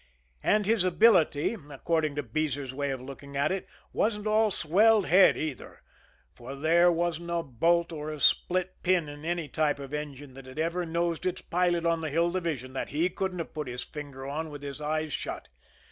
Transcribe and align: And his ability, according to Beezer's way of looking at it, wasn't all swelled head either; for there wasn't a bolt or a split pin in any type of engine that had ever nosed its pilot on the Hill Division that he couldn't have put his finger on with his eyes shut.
And 0.41 0.65
his 0.65 0.83
ability, 0.83 1.55
according 1.69 2.15
to 2.15 2.23
Beezer's 2.23 2.73
way 2.73 2.89
of 2.89 2.99
looking 3.01 3.37
at 3.37 3.51
it, 3.51 3.67
wasn't 3.93 4.25
all 4.25 4.49
swelled 4.49 5.05
head 5.05 5.37
either; 5.37 5.83
for 6.33 6.55
there 6.55 6.91
wasn't 6.91 7.29
a 7.29 7.43
bolt 7.43 7.91
or 7.93 8.09
a 8.09 8.19
split 8.19 8.81
pin 8.81 9.07
in 9.07 9.23
any 9.25 9.47
type 9.47 9.77
of 9.77 9.93
engine 9.93 10.33
that 10.33 10.47
had 10.47 10.57
ever 10.57 10.87
nosed 10.87 11.27
its 11.27 11.41
pilot 11.41 11.85
on 11.85 12.01
the 12.01 12.09
Hill 12.09 12.31
Division 12.31 12.73
that 12.73 12.89
he 12.89 13.09
couldn't 13.11 13.37
have 13.37 13.53
put 13.53 13.67
his 13.67 13.83
finger 13.83 14.25
on 14.25 14.49
with 14.49 14.63
his 14.63 14.81
eyes 14.81 15.13
shut. 15.13 15.49